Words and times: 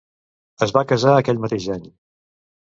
Es 0.67 0.73
va 0.77 0.83
casar 0.93 1.15
aquell 1.19 1.45
mateix 1.45 1.71
any. 1.79 1.87